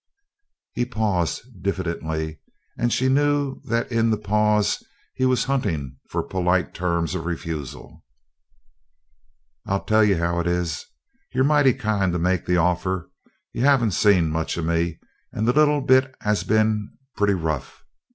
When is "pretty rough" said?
17.15-17.83